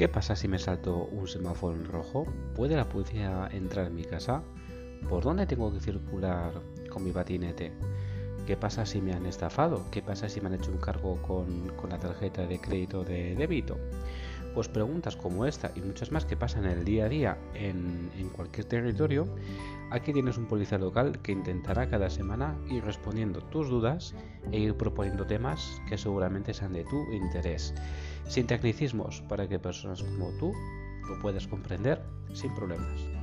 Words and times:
¿Qué 0.00 0.08
pasa 0.08 0.34
si 0.34 0.48
me 0.48 0.58
salto 0.58 1.10
un 1.12 1.28
semáforo 1.28 1.76
en 1.76 1.84
rojo? 1.84 2.24
¿Puede 2.56 2.74
la 2.74 2.88
policía 2.88 3.50
entrar 3.52 3.88
en 3.88 3.96
mi 3.96 4.02
casa? 4.02 4.42
¿Por 5.10 5.22
dónde 5.22 5.44
tengo 5.44 5.70
que 5.70 5.78
circular 5.78 6.54
con 6.88 7.04
mi 7.04 7.10
patinete? 7.10 7.70
¿Qué 8.46 8.56
pasa 8.56 8.86
si 8.86 9.02
me 9.02 9.12
han 9.12 9.26
estafado? 9.26 9.84
¿Qué 9.90 10.00
pasa 10.00 10.30
si 10.30 10.40
me 10.40 10.46
han 10.46 10.54
hecho 10.54 10.70
un 10.70 10.78
cargo 10.78 11.20
con, 11.20 11.70
la 11.90 11.98
tarjeta 11.98 12.46
de 12.46 12.58
crédito 12.58 13.04
de 13.04 13.34
débito? 13.34 13.76
Pues 14.54 14.68
preguntas 14.68 15.16
como 15.16 15.44
esta 15.44 15.70
y 15.76 15.82
muchas 15.82 16.10
más 16.10 16.24
que 16.24 16.34
pasan 16.34 16.64
el 16.64 16.82
día 16.82 17.04
a 17.04 17.08
día 17.10 17.38
en, 17.52 18.10
en, 18.16 18.30
cualquier 18.30 18.64
territorio, 18.64 19.26
aquí 19.90 20.12
tienes 20.12 20.38
un 20.38 20.46
policía 20.46 20.78
local 20.78 21.18
que 21.22 21.32
intentará 21.32 21.88
cada 21.88 22.10
semana 22.10 22.56
ir 22.68 22.84
respondiendo 22.84 23.40
tus 23.40 23.68
dudas 23.68 24.14
e 24.52 24.58
ir 24.58 24.76
proponiendo 24.76 25.26
temas 25.26 25.80
que 25.88 25.98
seguramente 25.98 26.54
sean 26.54 26.72
de 26.72 26.84
tu 26.84 26.96
interés, 27.12 27.74
sin 28.28 28.46
tecnicismos, 28.46 29.22
para 29.28 29.48
que 29.48 29.58
personas 29.58 30.02
como 30.02 30.30
tú 30.38 30.52
lo 31.08 31.20
puedas 31.20 31.46
comprender 31.46 32.02
sin 32.32 32.54
problemas. 32.54 33.19